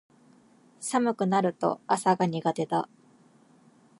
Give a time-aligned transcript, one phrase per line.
[0.79, 2.89] 寒くなると朝が苦手だ